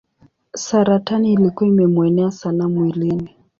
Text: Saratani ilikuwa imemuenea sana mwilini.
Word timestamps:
Saratani 0.55 1.33
ilikuwa 1.33 1.69
imemuenea 1.69 2.31
sana 2.31 2.69
mwilini. 2.69 3.35